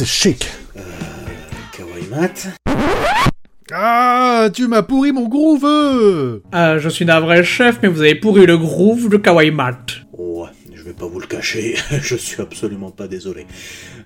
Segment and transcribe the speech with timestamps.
[0.00, 0.46] c'est chic.
[0.78, 0.80] Euh,
[1.76, 2.48] Kawaii Mat.
[3.70, 8.46] Ah, tu m'as pourri mon groove Ah, je suis navré chef, mais vous avez pourri
[8.46, 9.98] le groove de Kawaii Mat.
[10.14, 13.46] Ouais, je vais pas vous le cacher, je suis absolument pas désolé.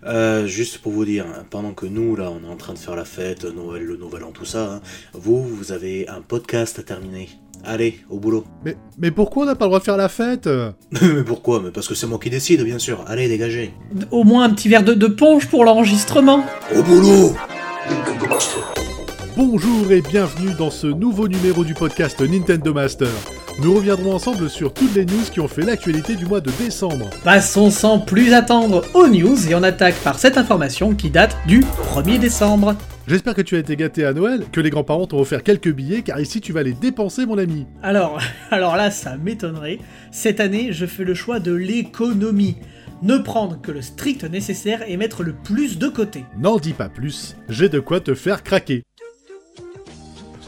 [0.05, 2.97] Euh, juste pour vous dire, pendant que nous, là, on est en train de faire
[2.97, 4.81] la fête, Noël, le Nouvel An, tout ça, hein,
[5.13, 7.29] vous, vous avez un podcast à terminer.
[7.67, 8.45] Allez, au boulot.
[8.65, 10.49] mais, mais pourquoi on n'a pas le droit de faire la fête?
[11.01, 11.63] Mais pourquoi?
[11.65, 13.03] Mais parce que c'est moi qui décide, bien sûr.
[13.07, 13.73] Allez, dégagez.
[14.11, 16.45] Au moins un petit verre de, de punch pour l'enregistrement.
[16.77, 17.35] Au boulot
[19.37, 23.09] Bonjour et bienvenue dans ce nouveau numéro du podcast Nintendo Master.
[23.63, 27.09] Nous reviendrons ensemble sur toutes les news qui ont fait l'actualité du mois de décembre.
[27.25, 31.61] Passons sans plus attendre aux news et on attaque par cette information qui date du
[31.95, 32.77] 1er décembre.
[33.07, 36.01] J'espère que tu as été gâté à Noël, que les grands-parents t'ont offert quelques billets,
[36.01, 37.67] car ici tu vas les dépenser mon ami.
[37.83, 38.19] Alors,
[38.51, 39.79] alors là, ça m'étonnerait.
[40.11, 42.57] Cette année, je fais le choix de l'économie.
[43.03, 46.25] Ne prendre que le strict nécessaire et mettre le plus de côté.
[46.39, 48.85] N'en dis pas plus, j'ai de quoi te faire craquer.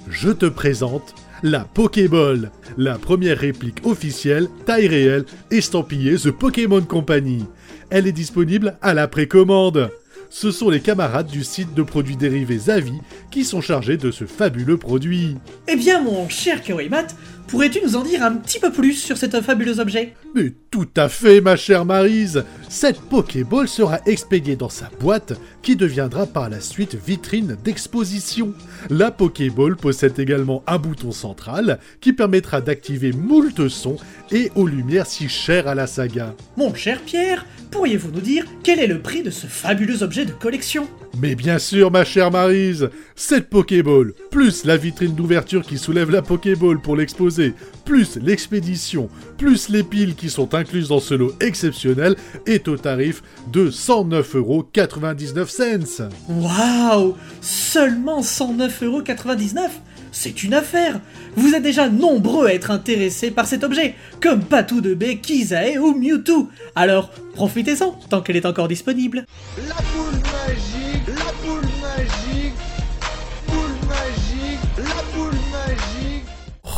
[0.09, 7.45] Je te présente la Pokéball, la première réplique officielle, taille réelle, estampillée The Pokémon Company.
[7.91, 9.91] Elle est disponible à la précommande.
[10.39, 14.27] Ce sont les camarades du site de produits dérivés Zavi qui sont chargés de ce
[14.27, 15.39] fabuleux produit.
[15.67, 17.07] Eh bien, mon cher Kawaimat,
[17.47, 20.13] pourrais-tu nous en dire un petit peu plus sur cet fabuleux objet?
[20.35, 25.33] Mais tout à fait, ma chère Marise Cette Pokéball sera expédiée dans sa boîte,
[25.63, 28.53] qui deviendra par la suite vitrine d'exposition.
[28.91, 33.97] La Pokéball possède également un bouton central, qui permettra d'activer moult sons
[34.31, 36.35] et aux lumières si chères à la saga.
[36.59, 40.33] Mon cher Pierre, pourriez-vous nous dire quel est le prix de ce fabuleux objet de
[40.33, 40.87] collection?
[41.19, 46.21] Mais bien sûr, ma chère Marise Cette Pokéball, plus la vitrine d'ouverture qui soulève la
[46.21, 52.17] Pokéball pour l'exposer, plus l'expédition, plus les piles qui sont incluses dans ce lot exceptionnel,
[52.47, 56.11] est au tarif de 109,99€.
[56.29, 59.71] Waouh Seulement 109,99€
[60.13, 61.01] C'est une affaire
[61.37, 65.79] Vous êtes déjà nombreux à être intéressés par cet objet, comme Patou de B, Kizae
[65.79, 66.51] ou Mewtwo.
[66.75, 69.25] Alors, profitez-en, tant qu'elle est encore disponible.
[69.67, 70.36] La boule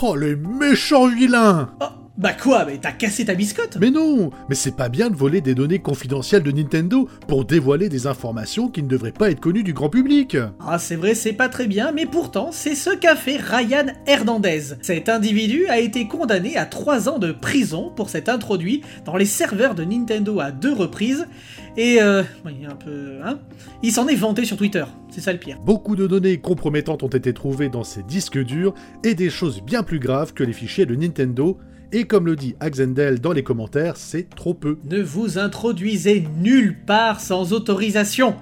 [0.01, 1.71] Oh, les méchants vilains.
[1.81, 1.87] Oh,
[2.19, 5.41] bah quoi, mais t'as cassé ta biscotte Mais non Mais c'est pas bien de voler
[5.41, 9.63] des données confidentielles de Nintendo pour dévoiler des informations qui ne devraient pas être connues
[9.63, 13.15] du grand public Ah, c'est vrai, c'est pas très bien, mais pourtant, c'est ce qu'a
[13.15, 14.75] fait Ryan Hernandez.
[14.83, 19.25] Cet individu a été condamné à 3 ans de prison pour s'être introduit dans les
[19.25, 21.29] serveurs de Nintendo à deux reprises,
[21.77, 23.39] et euh, oui, un peu, hein
[23.85, 25.59] Il s'en est vanté sur Twitter, c'est ça le pire.
[25.65, 28.75] Beaucoup de données compromettantes ont été trouvées dans ces disques durs
[29.05, 31.57] et des choses bien plus graves que les fichiers de Nintendo.
[31.91, 34.77] Et comme le dit Axendel dans les commentaires, c'est trop peu.
[34.85, 38.37] Ne vous introduisez nulle part sans autorisation.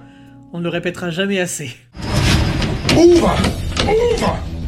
[0.51, 1.69] On ne le répétera jamais assez.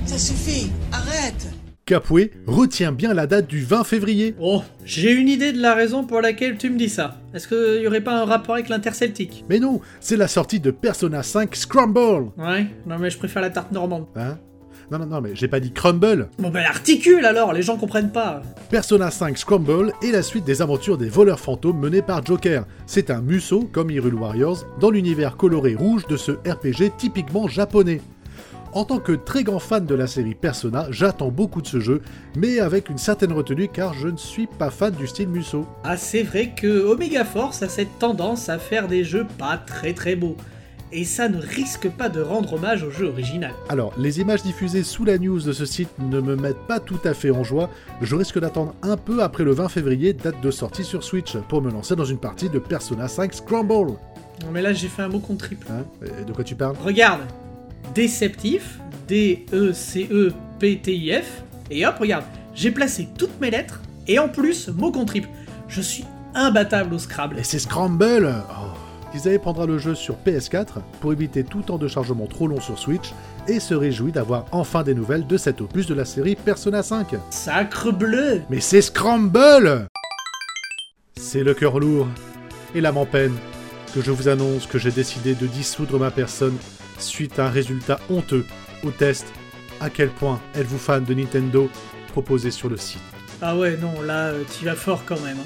[0.05, 1.49] Ça suffit, arrête
[1.85, 4.35] Capoué retient bien la date du 20 février.
[4.39, 7.17] Oh, j'ai une idée de la raison pour laquelle tu me dis ça.
[7.33, 9.43] Est-ce qu'il y aurait pas un rapport avec l'interceltique?
[9.49, 12.31] Mais non, c'est la sortie de Persona 5 Scramble.
[12.37, 14.05] Ouais, non mais je préfère la tarte normande.
[14.15, 14.37] Hein?
[14.91, 16.29] Non, non, non, mais j'ai pas dit Crumble.
[16.39, 18.41] Bon ben articule alors, les gens comprennent pas.
[18.71, 22.65] Persona 5 Scramble est la suite des aventures des voleurs fantômes menés par Joker.
[22.87, 28.01] C'est un Muso, comme Hyrule Warriors, dans l'univers coloré rouge de ce RPG typiquement japonais.
[28.73, 32.01] En tant que très grand fan de la série Persona, j'attends beaucoup de ce jeu,
[32.35, 35.67] mais avec une certaine retenue car je ne suis pas fan du style Muso.
[35.83, 39.93] Ah c'est vrai que Omega Force a cette tendance à faire des jeux pas très
[39.93, 40.35] très beaux.
[40.91, 43.53] Et ça ne risque pas de rendre hommage au jeu original.
[43.69, 46.97] Alors, les images diffusées sous la news de ce site ne me mettent pas tout
[47.03, 47.69] à fait en joie.
[48.01, 51.61] Je risque d'attendre un peu après le 20 février, date de sortie sur Switch, pour
[51.61, 53.93] me lancer dans une partie de Persona 5 Scramble.
[54.41, 55.67] Non mais là j'ai fait un mot contre triple.
[55.69, 55.83] Hein?
[56.25, 56.75] De quoi tu parles?
[56.83, 57.21] Regarde,
[57.93, 60.33] déceptif, D-E-C-E-P-T-I-F,
[61.69, 62.25] et hop, regarde,
[62.55, 65.29] j'ai placé toutes mes lettres, et en plus, mot contre triple.
[65.67, 67.37] Je suis imbattable au Scrabble.
[67.37, 68.73] Et c'est Scramble oh.
[69.11, 72.77] Kizae prendra le jeu sur PS4 pour éviter tout temps de chargement trop long sur
[72.77, 73.13] Switch
[73.47, 77.15] et se réjouit d'avoir enfin des nouvelles de cet opus de la série Persona 5.
[77.31, 79.87] Sacre bleu Mais c'est Scramble
[81.17, 82.07] C'est le cœur lourd
[82.75, 83.35] et l'âme en peine
[83.95, 86.57] que je vous annonce que j'ai décidé de dissoudre ma personne
[86.99, 88.45] suite à un résultat honteux
[88.83, 89.25] au test
[89.81, 91.69] à quel point êtes-vous fan de Nintendo
[92.09, 93.01] proposé sur le site.
[93.41, 95.37] Ah ouais, non, là, euh, t'y vas fort quand même.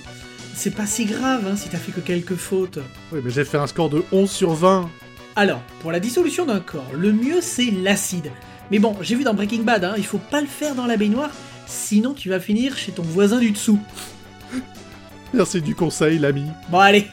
[0.56, 2.80] C'est pas si grave hein, si t'as fait que quelques fautes.
[3.12, 4.90] Oui mais j'ai fait un score de 11 sur 20
[5.36, 8.32] Alors, pour la dissolution d'un corps, le mieux c'est l'acide.
[8.72, 10.98] Mais bon, j'ai vu dans Breaking Bad, hein, il faut pas le faire dans la
[10.98, 11.32] baignoire,
[11.66, 13.80] sinon tu vas finir chez ton voisin du dessous.
[15.34, 16.46] Merci du conseil l'ami.
[16.70, 17.08] Bon allez,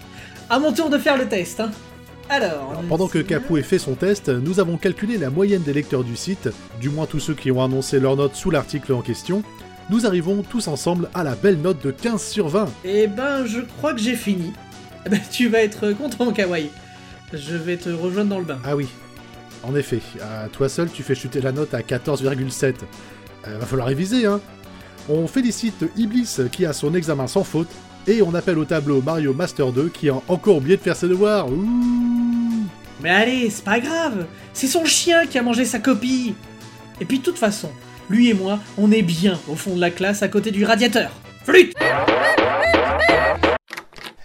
[0.49, 1.61] à mon tour de faire le test.
[1.61, 1.71] Hein.
[2.29, 6.15] Alors, Pendant que Capoué fait son test, nous avons calculé la moyenne des lecteurs du
[6.15, 6.49] site,
[6.81, 9.43] du moins tous ceux qui ont annoncé leur note sous l'article en question.
[9.91, 12.69] Nous arrivons tous ensemble à la belle note de 15 sur 20.
[12.85, 14.53] Eh ben, je crois que j'ai fini.
[15.05, 16.71] Eh ben, tu vas être content, Kawaii.
[17.33, 18.59] Je vais te rejoindre dans le bain.
[18.65, 18.87] Ah oui,
[19.65, 22.75] en effet, à toi seul tu fais chuter la note à 14,7.
[23.47, 24.41] Euh, va falloir réviser, hein.
[25.09, 27.71] On félicite Iblis qui a son examen sans faute,
[28.07, 31.09] et on appelle au tableau Mario Master 2 qui a encore oublié de faire ses
[31.09, 31.51] devoirs.
[31.51, 32.65] Ouh.
[33.03, 34.27] Mais allez, c'est pas grave.
[34.53, 36.35] C'est son chien qui a mangé sa copie.
[37.01, 37.71] Et puis, de toute façon,
[38.11, 41.11] lui et moi, on est bien au fond de la classe à côté du radiateur.
[41.45, 41.73] Flûte!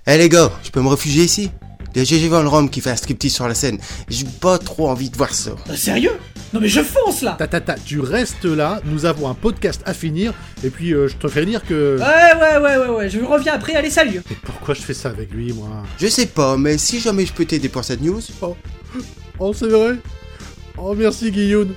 [0.07, 1.51] Eh les gars, je peux me réfugier ici?
[1.93, 3.77] Il y a GG Van Rom qui fait un striptease sur la scène.
[4.09, 5.51] J'ai pas trop envie de voir ça.
[5.69, 6.11] Euh, Sérieux?
[6.51, 7.35] Non mais je fonce là!
[7.37, 10.33] Ta ta ta, tu restes là, nous avons un podcast à finir,
[10.63, 11.97] et puis euh, je te fais dire que...
[11.99, 14.21] Ouais, ouais, ouais, ouais, ouais, je reviens après, allez, salut!
[14.29, 15.67] Mais pourquoi je fais ça avec lui, moi?
[15.99, 18.55] Je sais pas, mais si jamais je peux t'aider pour cette news, Oh,
[19.39, 19.95] oh c'est vrai?
[20.77, 21.73] Oh merci Guillaume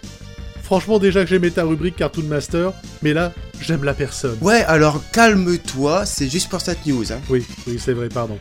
[0.69, 4.37] Franchement déjà que j'aimais ta rubrique Cartoon Master, mais là, j'aime la personne.
[4.43, 7.11] Ouais, alors calme-toi, c'est juste pour cette news.
[7.11, 7.21] Hein.
[7.31, 8.39] Oui, oui, c'est vrai, pardon.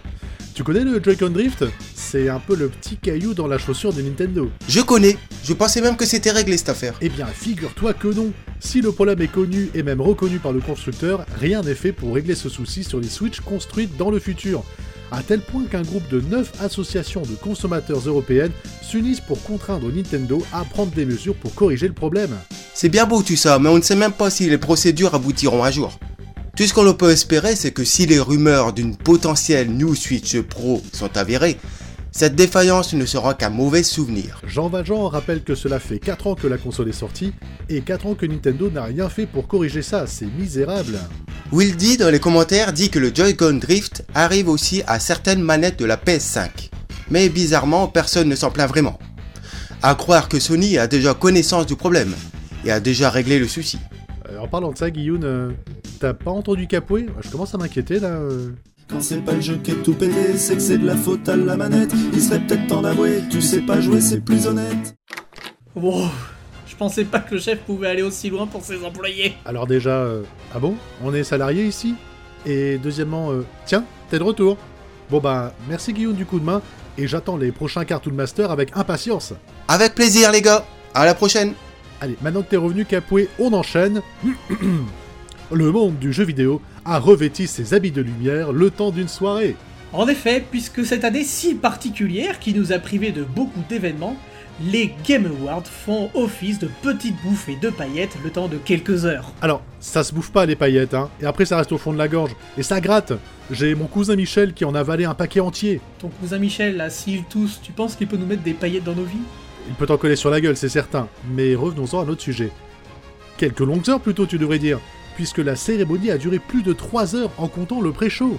[0.54, 1.64] Tu connais le Joy-Con Drift?
[1.96, 4.52] C'est un peu le petit caillou dans la chaussure de Nintendo.
[4.68, 6.96] Je connais, je pensais même que c'était réglé cette affaire.
[7.00, 8.34] Eh bien, figure-toi que non.
[8.60, 12.14] Si le problème est connu et même reconnu par le constructeur, rien n'est fait pour
[12.14, 14.66] régler ce souci sur les Switch construites dans le futur.
[15.12, 18.52] À tel point qu'un groupe de 9 associations de consommateurs européennes
[18.82, 22.36] s'unissent pour contraindre Nintendo à prendre des mesures pour corriger le problème.
[22.74, 25.64] C'est bien beau tout ça, mais on ne sait même pas si les procédures aboutiront
[25.64, 25.98] un jour.
[26.58, 30.82] Tout ce qu'on peut espérer, c'est que si les rumeurs d'une potentielle New Switch Pro
[30.92, 31.58] sont avérées,
[32.12, 34.42] cette défaillance ne sera qu'un mauvais souvenir.
[34.46, 37.32] Jean Valjean rappelle que cela fait 4 ans que la console est sortie,
[37.70, 40.98] et 4 ans que Nintendo n'a rien fait pour corriger ça, c'est misérable.
[41.52, 45.80] Will D dans les commentaires dit que le Joy-Con Drift arrive aussi à certaines manettes
[45.80, 46.50] de la PS5.
[47.10, 49.00] Mais bizarrement, personne ne s'en plaint vraiment.
[49.82, 52.14] À croire que Sony a déjà connaissance du problème
[52.66, 53.80] et a déjà réglé le souci.
[54.30, 55.52] Euh, en parlant de ça, Guillaume, euh,
[56.00, 58.10] t'as pas entendu Capoué Je commence à m'inquiéter là.
[58.10, 58.50] euh.
[58.90, 61.28] Quand c'est pas le jeu qui est tout pété, c'est que c'est de la faute
[61.28, 61.92] à la manette.
[62.14, 64.96] Il serait peut-être temps d'avouer, tu sais pas jouer, c'est plus honnête.
[65.76, 66.06] Wow,
[66.78, 69.36] pensais pas que le chef pouvait aller aussi loin pour ses employés.
[69.46, 71.96] Alors déjà, euh, ah bon On est salarié ici?
[72.46, 74.58] Et deuxièmement, euh, tiens, t'es de retour.
[75.10, 76.62] Bon bah, merci Guillaume du coup de main,
[76.98, 79.34] et j'attends les prochains Cartoon Master avec impatience.
[79.68, 81.54] Avec plaisir les gars, à la prochaine
[82.00, 84.02] Allez, maintenant que t'es revenu Capoué, on enchaîne.
[85.52, 89.56] Le monde du jeu vidéo a revêti ses habits de lumière le temps d'une soirée.
[89.94, 94.18] En effet, puisque cette année si particulière qui nous a privés de beaucoup d'événements,
[94.62, 99.32] les Game Awards font office de petites bouffées de paillettes le temps de quelques heures.
[99.42, 101.98] Alors, ça se bouffe pas les paillettes, hein, et après ça reste au fond de
[101.98, 103.14] la gorge, et ça gratte.
[103.52, 105.80] J'ai mon cousin Michel qui en a avalé un paquet entier.
[106.00, 108.96] Ton cousin Michel, là, s'il tousse, tu penses qu'il peut nous mettre des paillettes dans
[108.96, 109.18] nos vies?
[109.70, 112.52] Il peut t'en coller sur la gueule, c'est certain, mais revenons-en à notre sujet.
[113.38, 114.80] Quelques longues heures plutôt, tu devrais dire,
[115.16, 118.38] puisque la cérémonie a duré plus de 3 heures en comptant le pré-show.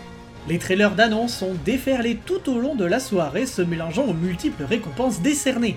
[0.48, 4.64] Les trailers d'annonce ont déferlé tout au long de la soirée, se mélangeant aux multiples
[4.64, 5.76] récompenses décernées.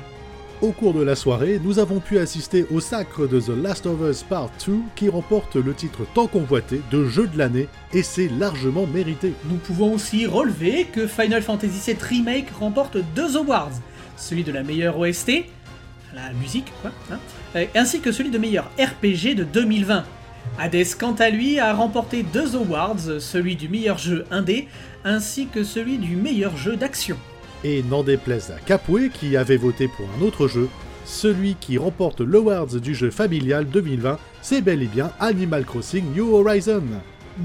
[0.62, 4.00] Au cours de la soirée, nous avons pu assister au sacre de The Last of
[4.08, 8.28] Us Part 2 qui remporte le titre tant convoité de jeu de l'année et c'est
[8.28, 9.34] largement mérité.
[9.46, 13.72] Nous pouvons aussi relever que Final Fantasy VII Remake remporte deux awards,
[14.18, 15.46] celui de la meilleure OST,
[16.14, 20.04] la musique quoi, hein, ainsi que celui de meilleur RPG de 2020.
[20.60, 24.68] Hades quant à lui a remporté deux awards, celui du meilleur jeu indé
[25.06, 27.18] ainsi que celui du meilleur jeu d'action.
[27.64, 30.68] Et n'en déplaise à Capoué qui avait voté pour un autre jeu,
[31.06, 36.34] celui qui remporte l'Awards du jeu familial 2020, c'est bel et bien Animal Crossing New
[36.34, 36.84] Horizon.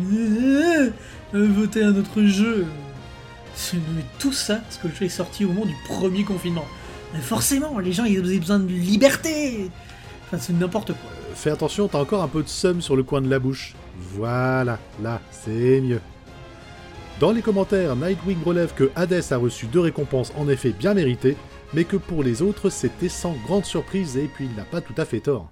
[0.01, 0.91] Euh,
[1.35, 2.67] euh, voter un autre jeu.
[3.55, 3.79] C'est
[4.19, 6.67] tout ça parce que le jeu est sorti au moment du premier confinement.
[7.15, 9.71] Mais forcément, les gens ils avaient besoin de liberté.
[10.27, 11.11] Enfin, c'est n'importe quoi.
[11.35, 13.75] Fais attention, t'as encore un peu de seum sur le coin de la bouche.
[14.15, 16.01] Voilà, là, c'est mieux.
[17.19, 21.39] Dans les commentaires, Nightwing relève que Hades a reçu deux récompenses en effet bien méritées,
[21.73, 24.93] mais que pour les autres c'était sans grande surprise et puis il n'a pas tout
[24.99, 25.51] à fait tort.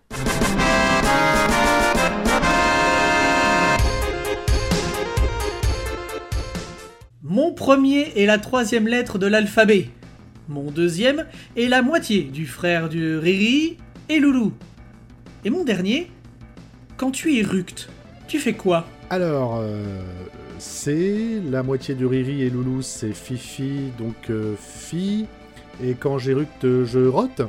[7.22, 9.88] Mon premier est la troisième lettre de l'alphabet.
[10.50, 11.24] Mon deuxième
[11.56, 13.78] est la moitié du frère de Riri
[14.10, 14.52] et Loulou.
[15.46, 16.10] Et mon dernier,
[16.98, 17.88] quand tu es ruct,
[18.28, 18.86] tu fais quoi?
[19.08, 20.02] Alors, euh,
[20.58, 25.26] c'est la moitié du Riri et Loulou, c'est Fifi, donc euh, Fi.
[25.82, 27.42] Et quand j'éructe, je rote.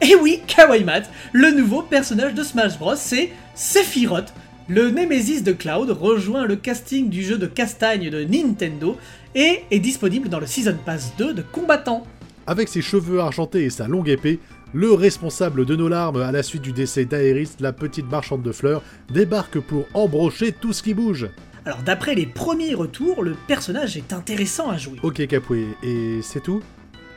[0.00, 4.32] Eh oui, Kawaii Mat, le nouveau personnage de Smash Bros, c'est Sephiroth.
[4.68, 8.96] Le Nemesis de Cloud rejoint le casting du jeu de castagne de Nintendo
[9.34, 12.06] et est disponible dans le Season Pass 2 de Combattant.
[12.46, 14.38] Avec ses cheveux argentés et sa longue épée,
[14.72, 18.52] le responsable de nos larmes à la suite du décès d'Aéris, la petite marchande de
[18.52, 21.28] fleurs, débarque pour embrocher tout ce qui bouge.
[21.64, 24.98] Alors d'après les premiers retours, le personnage est intéressant à jouer.
[25.02, 26.62] Ok Capoué, et c'est tout?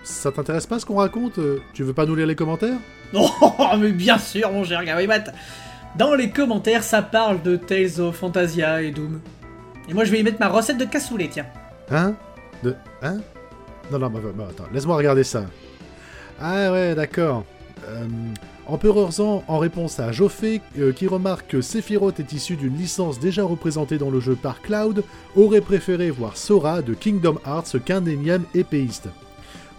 [0.04, 1.40] Ça t'intéresse pas ce qu'on raconte?
[1.74, 2.78] Tu veux pas nous lire les commentaires?
[3.14, 5.26] Oh, mais bien sûr, mon cher Gawamat
[5.96, 9.22] Dans les commentaires, ça parle de Tales of Fantasia et Doom.
[9.88, 11.46] Et moi, je vais y mettre ma recette de cassoulet, tiens.
[11.92, 12.16] Hein?
[12.64, 12.76] De...
[13.02, 13.18] Hein?
[13.92, 15.46] Non, non, bah, bah, bah, attends, laisse-moi regarder ça.
[16.40, 17.46] Ah ouais, d'accord.
[17.88, 18.08] Euh,
[18.68, 23.20] Empereur Zan, en réponse à Joffé, euh, qui remarque que Sephiroth est issu d'une licence
[23.20, 25.04] déjà représentée dans le jeu par Cloud,
[25.36, 29.10] aurait préféré voir Sora de Kingdom Hearts qu'un énième épéiste.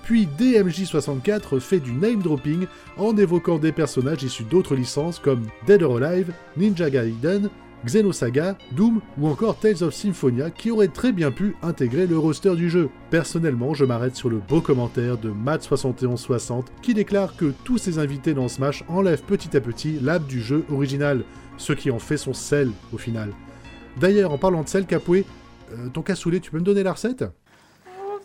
[0.05, 2.67] Puis DMJ64 fait du name dropping
[2.97, 7.51] en évoquant des personnages issus d'autres licences comme Dead or Alive, Ninja Gaiden,
[7.85, 12.55] Xenosaga, Doom ou encore Tales of Symphonia qui auraient très bien pu intégrer le roster
[12.57, 12.91] du jeu.
[13.11, 18.35] Personnellement, je m'arrête sur le beau commentaire de Matt7160 qui déclare que tous ces invités
[18.35, 21.25] dans Smash enlèvent petit à petit l'âme du jeu original,
[21.57, 23.33] ce qui en fait son sel au final.
[23.99, 25.25] D'ailleurs, en parlant de sel, Capoué,
[25.73, 27.25] euh, ton cassoulet, tu peux me donner la recette?
[27.87, 28.19] Oh,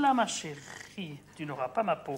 [0.00, 1.18] là, ma chérie.
[1.36, 2.14] Tu n'auras pas ma peau.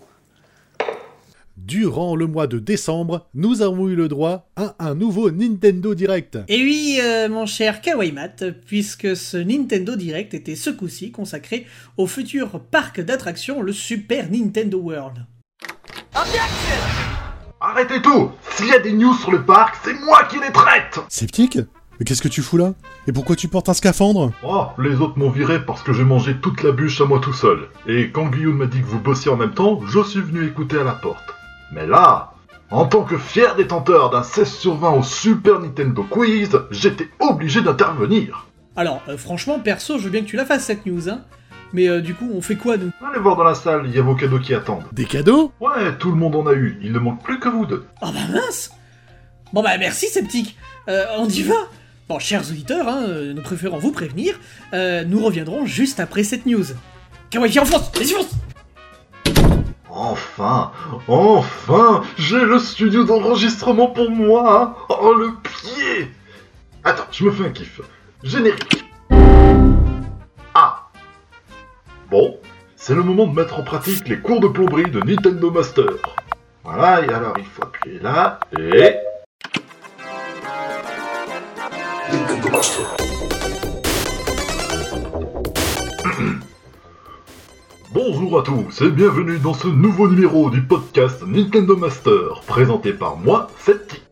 [1.57, 6.39] Durant le mois de décembre, nous avons eu le droit à un nouveau Nintendo Direct.
[6.49, 11.67] Et oui, euh, mon cher Kawaimat, puisque ce Nintendo Direct était ce coup-ci consacré
[11.97, 15.27] au futur parc d'attractions, le Super Nintendo World.
[17.61, 20.99] Arrêtez tout S'il y a des news sur le parc, c'est moi qui les traite
[21.09, 21.59] Sceptique?
[21.99, 22.73] Mais qu'est-ce que tu fous là?
[23.07, 24.33] Et pourquoi tu portes un scaphandre?
[24.43, 27.35] Oh, les autres m'ont viré parce que j'ai mangé toute la bûche à moi tout
[27.35, 27.69] seul.
[27.87, 30.79] Et quand Guillaume m'a dit que vous bossiez en même temps, je suis venu écouter
[30.79, 31.35] à la porte.
[31.73, 32.33] Mais là,
[32.71, 37.63] en tant que fier détenteur d'un 16 sur 20 au Super Nintendo Quiz, j'étais obligé
[37.63, 38.47] d'intervenir.
[38.77, 41.23] Alors, euh, franchement, perso, je veux bien que tu la fasses cette news, hein.
[41.73, 42.91] Mais euh, du coup, on fait quoi, nous?
[43.09, 44.83] Allez voir dans la salle, il y a vos cadeaux qui attendent.
[44.93, 45.53] Des cadeaux?
[45.61, 47.85] Ouais, tout le monde en a eu, il ne manque plus que vous deux.
[48.03, 48.73] Oh bah mince
[49.53, 50.57] Bon bah merci, Sceptique
[50.89, 51.55] Euh, On y va?
[52.09, 54.35] Bon, chers auditeurs, hein, nous préférons vous prévenir,
[54.73, 56.65] euh, nous reviendrons juste après cette news.
[57.31, 58.31] Kawaii, enfonce Vas-y, fonce
[59.93, 60.71] Enfin,
[61.09, 64.77] enfin, j'ai le studio d'enregistrement pour moi.
[64.89, 64.97] hein.
[65.01, 66.11] Oh le pied
[66.85, 67.81] Attends, je me fais un kiff.
[68.23, 68.85] Générique.
[70.55, 70.89] Ah.
[72.11, 72.39] Bon,
[72.77, 75.85] c'est le moment de mettre en pratique les cours de plomberie de Nintendo Master.
[76.65, 78.97] Voilà, et alors il faut appuyer là, et...
[87.93, 93.17] Bonjour à tous et bienvenue dans ce nouveau numéro du podcast Nintendo Master, présenté par
[93.17, 94.05] moi, Septic.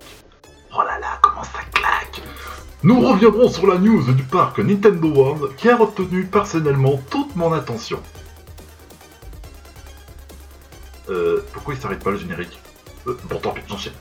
[0.72, 2.20] Oh là là, comment ça claque
[2.82, 7.52] Nous reviendrons sur la news du parc Nintendo World qui a retenu personnellement toute mon
[7.52, 8.02] attention.
[11.08, 12.58] Euh, pourquoi il s'arrête pas le générique
[13.06, 13.92] euh, Bon, tant pis, j'enchaîne.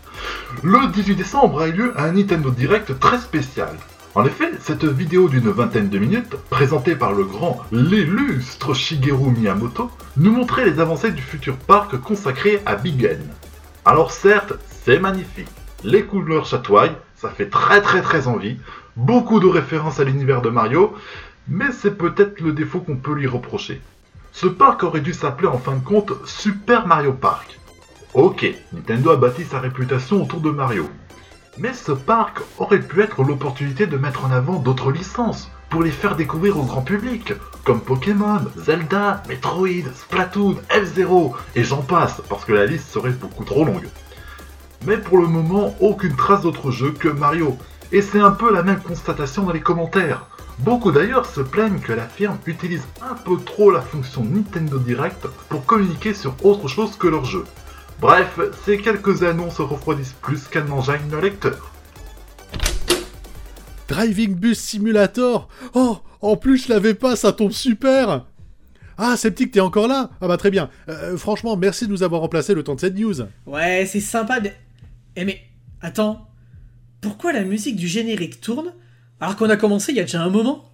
[0.63, 3.77] Le 18 décembre a eu lieu un Nintendo Direct très spécial.
[4.17, 9.91] En effet, cette vidéo d'une vingtaine de minutes, présentée par le grand, l'illustre Shigeru Miyamoto,
[10.17, 13.21] nous montrait les avancées du futur parc consacré à Big N.
[13.85, 15.51] Alors certes, c'est magnifique,
[15.83, 18.57] les couleurs chatoyent, ça fait très très très envie,
[18.95, 20.95] beaucoup de références à l'univers de Mario,
[21.47, 23.83] mais c'est peut-être le défaut qu'on peut lui reprocher.
[24.31, 27.59] Ce parc aurait dû s'appeler en fin de compte Super Mario Park.
[28.15, 30.89] Ok, Nintendo a bâti sa réputation autour de Mario.
[31.59, 35.91] Mais ce parc aurait pu être l'opportunité de mettre en avant d'autres licences pour les
[35.91, 37.33] faire découvrir au grand public,
[37.65, 43.43] comme Pokémon, Zelda, Metroid, Splatoon, F-Zero, et j'en passe, parce que la liste serait beaucoup
[43.43, 43.87] trop longue.
[44.85, 47.57] Mais pour le moment, aucune trace d'autre jeu que Mario,
[47.91, 50.27] et c'est un peu la même constatation dans les commentaires.
[50.59, 55.27] Beaucoup d'ailleurs se plaignent que la firme utilise un peu trop la fonction Nintendo Direct
[55.49, 57.43] pour communiquer sur autre chose que leur jeu.
[57.99, 61.71] Bref, ces quelques annonces refroidissent plus qu'un engin de lecteur.
[63.87, 68.25] Driving Bus Simulator Oh En plus, je l'avais pas, ça tombe super
[68.97, 70.11] Ah, Sceptique, t'es encore là?
[70.21, 70.69] Ah bah très bien.
[70.89, 73.15] Euh, franchement, merci de nous avoir remplacé le temps de cette news.
[73.45, 74.55] Ouais, c'est sympa, mais...
[75.15, 75.41] Eh mais,
[75.81, 76.27] attends,
[77.01, 78.73] pourquoi la musique du générique tourne
[79.19, 80.66] alors qu'on a commencé il y a déjà un moment?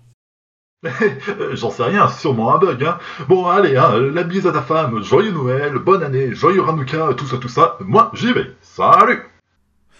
[1.53, 2.97] J'en sais rien, sûrement un bug, hein.
[3.29, 7.25] Bon, allez, hein, la bise à ta femme, joyeux Noël, bonne année, joyeux Hanouka, tout
[7.25, 7.77] ça, tout ça.
[7.81, 8.51] Moi, j'y vais.
[8.61, 9.23] Salut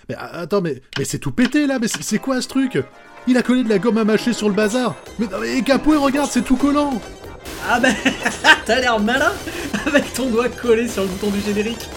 [0.10, 2.80] Mais attends, mais, mais c'est tout pété là, mais c'est c'est quoi ce truc?
[3.28, 5.96] Il a collé de la gomme à mâcher sur le bazar Mais, non, mais Capoué,
[5.96, 7.02] regarde, c'est tout collant
[7.70, 7.96] Ah ben,
[8.66, 9.32] t'as l'air malin
[9.86, 11.88] avec ton doigt collé sur le bouton du générique.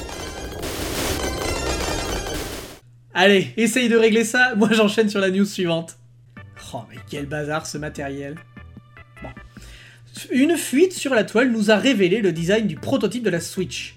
[3.15, 5.97] Allez, essaye de régler ça, moi j'enchaîne sur la news suivante.
[6.75, 8.37] Oh mais quel bazar ce matériel.
[10.31, 13.95] Une fuite sur la toile nous a révélé le design du prototype de la Switch.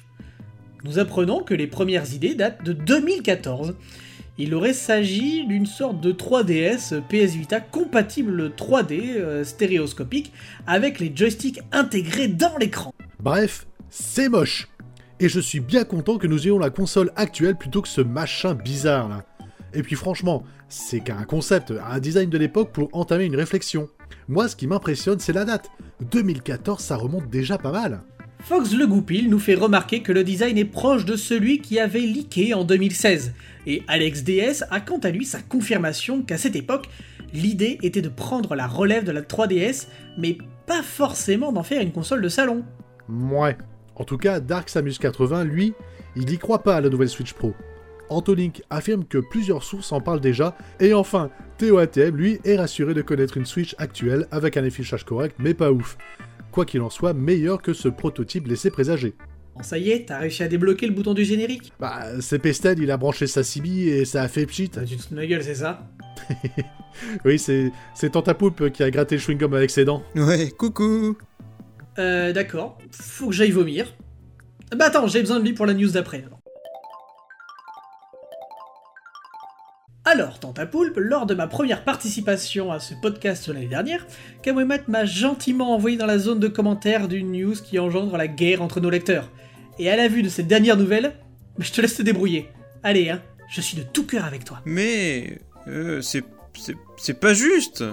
[0.83, 3.75] Nous apprenons que les premières idées datent de 2014.
[4.37, 10.33] Il aurait s'agi d'une sorte de 3DS PS Vita compatible 3D euh, stéréoscopique
[10.67, 12.93] avec les joysticks intégrés dans l'écran.
[13.21, 14.67] Bref, c'est moche.
[15.21, 18.55] Et je suis bien content que nous ayons la console actuelle plutôt que ce machin
[18.55, 19.25] bizarre là.
[19.73, 23.89] Et puis franchement, c'est qu'un concept, un design de l'époque pour entamer une réflexion.
[24.29, 25.71] Moi, ce qui m'impressionne, c'est la date.
[26.11, 28.03] 2014, ça remonte déjà pas mal.
[28.41, 31.99] Fox le Goupil nous fait remarquer que le design est proche de celui qui avait
[32.01, 33.33] leaké en 2016,
[33.65, 36.89] et Alex DS a quant à lui sa confirmation qu'à cette époque,
[37.33, 39.87] l'idée était de prendre la relève de la 3DS,
[40.19, 42.63] mais pas forcément d'en faire une console de salon.
[43.09, 43.57] Ouais.
[43.95, 45.73] En tout cas, Dark Samus 80, lui,
[46.15, 47.55] il y croit pas à la nouvelle Switch Pro.
[48.09, 52.93] Antolink affirme que plusieurs sources en parlent déjà, et enfin, Théo ATM, lui, est rassuré
[52.93, 55.97] de connaître une Switch actuelle avec un affichage correct, mais pas ouf.
[56.51, 59.13] Quoi qu'il en soit, meilleur que ce prototype laissé présager.
[59.55, 61.73] Bon ça y est, t'as réussi à débloquer le bouton du générique?
[61.79, 64.69] Bah, c'est Pestel, il a branché sa CB et ça a fait pchit.
[64.69, 65.87] Tout de ma gueule, c'est ça?
[67.23, 70.03] Oui, c'est c'est Tanta Poupe qui a gratté le chewing-gum avec ses dents.
[70.15, 71.17] Ouais, coucou
[71.97, 72.77] Euh, d'accord.
[72.91, 73.93] Faut que j'aille vomir.
[74.75, 76.23] Bah attends, j'ai besoin de lui pour la news d'après.
[76.25, 76.38] alors.
[80.11, 84.07] Alors, Tante à Poulpe, lors de ma première participation à ce podcast l'année dernière,
[84.41, 88.61] Kawemat m'a gentiment envoyé dans la zone de commentaires d'une news qui engendre la guerre
[88.63, 89.29] entre nos lecteurs.
[89.77, 91.13] Et à la vue de cette dernière nouvelle,
[91.59, 92.49] je te laisse te débrouiller.
[92.81, 94.61] Allez, hein, je suis de tout cœur avec toi.
[94.65, 95.39] Mais...
[95.67, 96.23] Euh, c'est...
[96.57, 97.83] c'est- c'est pas juste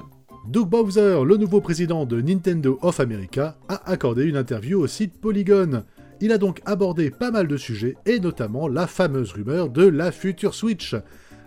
[0.48, 5.20] Doug Bowser, le nouveau président de Nintendo of America, a accordé une interview au site
[5.20, 5.84] Polygon.
[6.20, 10.12] Il a donc abordé pas mal de sujets, et notamment la fameuse rumeur de la
[10.12, 10.94] future Switch.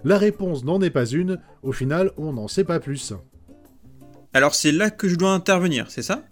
[0.03, 3.13] La réponse n'en est pas une, au final on n'en sait pas plus.
[4.33, 6.23] Alors c'est là que je dois intervenir, c'est ça?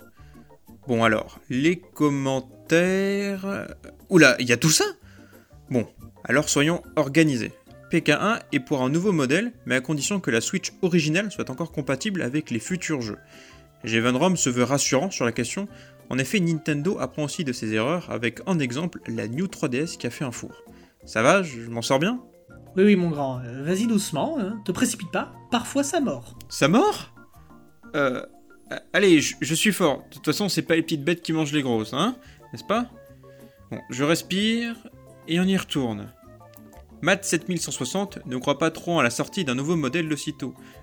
[0.87, 3.67] Bon alors, les commentaires...
[4.09, 4.85] Oula, il y a tout ça?
[5.69, 5.85] Bon,
[6.23, 7.51] alors soyons organisés.
[7.91, 11.71] PK1 est pour un nouveau modèle, mais à condition que la Switch originale soit encore
[11.71, 13.17] compatible avec les futurs jeux.
[13.83, 15.67] Rom se veut rassurant sur la question,
[16.09, 20.07] en effet Nintendo apprend aussi de ses erreurs avec en exemple la New 3DS qui
[20.07, 20.63] a fait un four.
[21.05, 22.21] Ça va, je m'en sors bien?
[22.77, 26.37] Oui, oui, mon grand, euh, vas-y doucement, hein, te précipite pas, parfois ça mord.
[26.47, 27.11] Ça mord?
[27.95, 28.23] Euh.
[28.93, 30.03] Allez, je, suis fort.
[30.09, 32.17] De toute façon, c'est pas les petites bêtes qui mangent les grosses, hein
[32.51, 32.87] N'est-ce pas?
[33.71, 34.75] Bon, je respire
[35.27, 36.11] et on y retourne.
[37.01, 40.15] Matt 7160 ne croit pas trop à la sortie d'un nouveau modèle de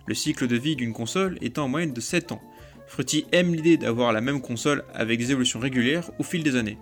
[0.06, 2.42] le cycle de vie d'une console étant en moyenne de 7 ans.
[2.86, 6.78] Fruity aime l'idée d'avoir la même console avec des évolutions régulières au fil des années.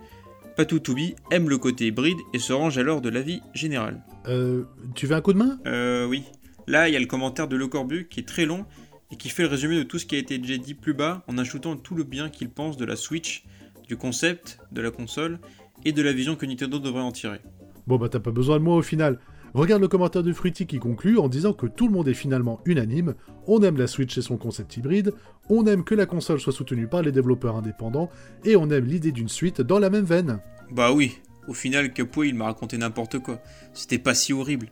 [0.55, 4.03] Patou Toubi aime le côté hybride et se range alors de l'avis général.
[4.27, 4.63] Euh,
[4.93, 5.57] tu veux un coup de main?
[5.65, 6.23] Euh, oui.
[6.67, 8.65] Là, il y a le commentaire de Le Corbu qui est très long
[9.11, 11.23] et qui fait le résumé de tout ce qui a été déjà dit plus bas
[11.27, 13.45] en ajoutant tout le bien qu'il pense de la Switch,
[13.87, 15.39] du concept, de la console
[15.85, 17.39] et de la vision que Nintendo devrait en tirer.
[17.85, 19.19] Bon bah t'as pas besoin de moi au final.
[19.53, 22.59] Regarde le commentaire de Fruity qui conclut en disant que tout le monde est finalement
[22.65, 23.13] unanime,
[23.45, 25.13] on aime la Switch et son concept hybride,
[25.47, 28.09] on aime que la console soit soutenue par les développeurs indépendants,
[28.45, 30.39] et on aime l'idée d'une suite dans la même veine.
[30.71, 33.41] Bah oui, au final, Capoué, il m'a raconté n'importe quoi.
[33.73, 34.69] C'était pas si horrible.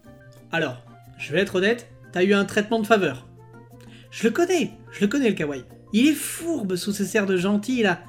[0.52, 0.84] Alors,
[1.20, 3.28] je vais être honnête, t'as eu un traitement de faveur.
[4.10, 5.64] Je le connais, je le connais le kawaii.
[5.94, 8.00] Il est fourbe sous ses serres de gentil là.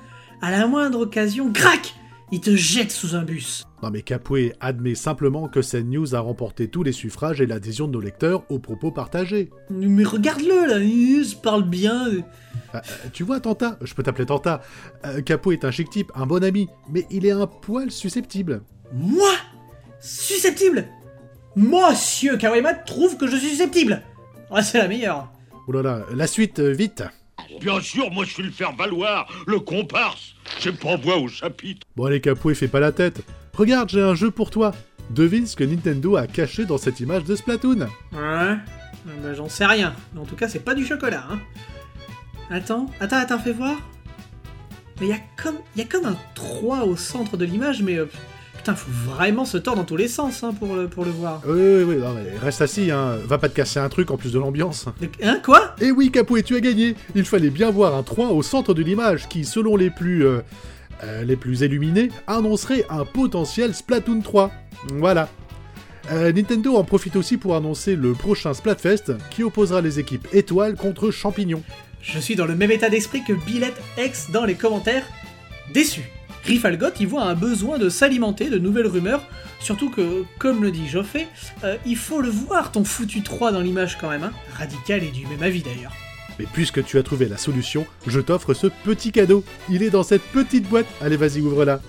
[0.40, 1.94] À la moindre occasion, crac
[2.34, 3.66] Il te jette sous un bus.
[3.82, 7.86] Non mais Capoué admet simplement que cette news a remporté tous les suffrages et l'adhésion
[7.86, 9.50] de nos lecteurs aux propos partagés.
[9.68, 12.08] Mais regarde-le là, il se parle bien.
[12.74, 12.80] Euh,
[13.12, 14.62] tu vois Tanta, je peux t'appeler Tanta,
[15.04, 18.62] euh, Capo est un chic type, un bon ami, mais il est un poil susceptible.
[18.94, 19.30] Moi?
[20.00, 20.86] Susceptible?
[21.54, 24.00] Monsieur Kawaimat trouve que je suis susceptible
[24.50, 25.30] Ah, c'est la meilleure.
[25.68, 27.02] Oh là là, la suite, euh, vite
[27.60, 30.34] Bien sûr, moi je suis le faire valoir, le comparse.
[30.60, 31.86] J'ai pas voix au chapitre.
[31.96, 33.22] Bon allez Capoué, fais pas la tête.
[33.54, 34.72] Regarde, j'ai un jeu pour toi.
[35.10, 37.80] Devine ce que Nintendo a caché dans cette image de Splatoon.
[38.12, 38.56] Ouais
[39.04, 39.94] bah, J'en sais rien.
[40.14, 41.38] Mais en tout cas, c'est pas du chocolat, hein.
[42.50, 43.76] Attends, attends, attends, fais voir.
[45.00, 47.96] Mais il y, a comme- y a comme un 3 au centre de l'image, mais...
[47.98, 48.06] euh,
[48.62, 51.42] putain, faut vraiment se tordre dans tous les sens hein, pour, le, pour le voir.
[51.44, 53.16] Oui, oui, oui, non, mais reste assis, hein.
[53.26, 54.86] Va pas te casser un truc en plus de l'ambiance.
[55.22, 55.74] Hein, quoi?
[55.80, 58.82] Eh oui, Capoué, tu as gagné Il fallait bien voir un 3 au centre de
[58.82, 60.24] l'image qui, selon les plus...
[60.24, 60.40] euh,
[61.02, 64.52] euh, les plus illuminés, annoncerait un potentiel Splatoon 3.
[64.92, 65.28] Voilà.
[66.12, 70.76] Euh, Nintendo en profite aussi pour annoncer le prochain Splatfest qui opposera les équipes étoiles
[70.76, 71.62] contre champignons.
[72.00, 75.04] Je suis dans le même état d'esprit que Billette X dans les commentaires.
[75.72, 76.02] Déçu.
[76.44, 79.22] Rifalgot y voit un besoin de s'alimenter de nouvelles rumeurs,
[79.60, 81.28] surtout que, comme le dit Joffé,
[81.64, 84.32] euh, il faut le voir ton foutu 3 dans l'image quand même, hein.
[84.56, 85.92] Radical et du même avis d'ailleurs.
[86.38, 89.44] Mais puisque tu as trouvé la solution, je t'offre ce petit cadeau.
[89.68, 90.86] Il est dans cette petite boîte.
[91.00, 91.80] Allez, vas-y, ouvre-la.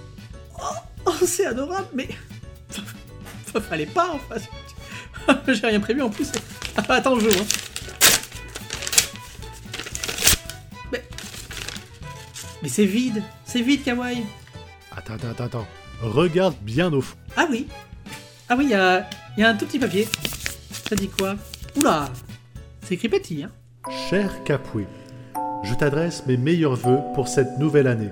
[1.05, 2.09] Oh, c'est adorable, mais.
[3.69, 4.49] Fallait pas, en fait.
[5.53, 6.31] J'ai rien prévu en plus.
[6.75, 7.45] Ah, attends, je hein.
[10.91, 11.03] Mais.
[12.61, 13.23] Mais c'est vide.
[13.45, 14.23] C'est vide, Kawaii.
[15.05, 15.67] Attends, attends, attends.
[16.01, 17.15] Regarde bien au fond.
[17.35, 17.67] Ah oui.
[18.49, 20.07] Ah oui, il y a, y a un tout petit papier.
[20.71, 21.35] Ça dit quoi?
[21.77, 22.05] Oula
[22.81, 23.51] C'est écrit petit, hein
[24.09, 24.85] Cher Capoué,
[25.63, 28.09] je t'adresse mes meilleurs voeux pour cette nouvelle année.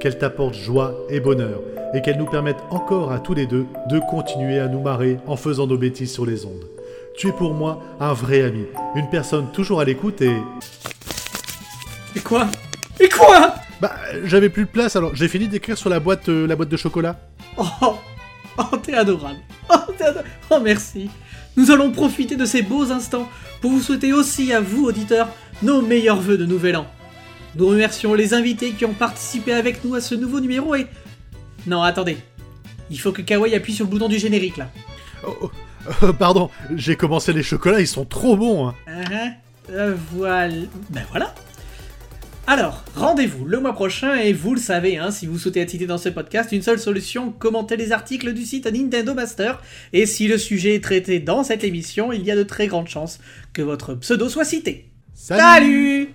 [0.00, 1.60] Qu'elle t'apporte joie et bonheur,
[1.94, 5.36] et qu'elle nous permette encore à tous les deux de continuer à nous marrer en
[5.36, 6.68] faisant nos bêtises sur les ondes.
[7.16, 10.36] Tu es pour moi un vrai ami, une personne toujours à l'écoute et...
[12.16, 12.48] Et quoi?
[13.00, 13.54] Et quoi?
[13.84, 16.70] Bah, j'avais plus de place, alors j'ai fini d'écrire sur la boîte, euh, la boîte
[16.70, 17.20] de chocolat.
[17.58, 17.98] Oh,
[18.56, 19.40] oh t'es adorable.
[19.68, 20.30] Oh, t'es adorable.
[20.48, 21.10] Oh, merci.
[21.58, 23.28] Nous allons profiter de ces beaux instants
[23.60, 25.28] pour vous souhaiter aussi à vous, auditeurs,
[25.62, 26.86] nos meilleurs vœux de Nouvel An.
[27.56, 30.86] Nous remercions les invités qui ont participé avec nous à ce nouveau numéro et...
[31.66, 32.16] Non, attendez.
[32.88, 34.70] Il faut que Kawaii appuie sur le bouton du générique, là.
[35.26, 35.50] Oh, oh,
[36.04, 38.66] euh, pardon, j'ai commencé les chocolats, ils sont trop bons.
[38.66, 38.74] Hein.
[38.88, 39.32] Uh-huh.
[39.72, 40.54] Euh, voilà.
[40.88, 41.34] Ben voilà.
[42.46, 45.86] Alors, rendez-vous le mois prochain et vous le savez, hein, si vous souhaitez être cité
[45.86, 49.62] dans ce podcast, une seule solution, commentez les articles du site Nintendo Master.
[49.94, 52.88] Et si le sujet est traité dans cette émission, il y a de très grandes
[52.88, 53.18] chances
[53.54, 54.90] que votre pseudo soit cité.
[55.14, 56.14] Salut Salut